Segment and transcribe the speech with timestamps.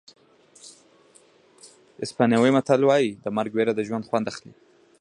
[2.05, 4.53] اسپانوي متل وایي د مرګ وېره د ژوند خوند اخلي.